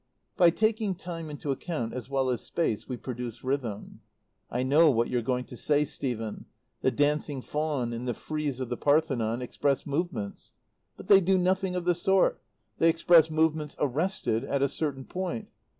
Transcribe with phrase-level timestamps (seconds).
[0.35, 4.01] "By taking time into account as well as space we produce rhythm.
[4.49, 6.47] "I know what you're going to say, Stephen.
[6.81, 10.53] The Dancing Faun and the Frieze of the Parthenon express movements.
[10.97, 12.41] But they do nothing of the sort.
[12.79, 15.49] They express movements arrested at a certain point.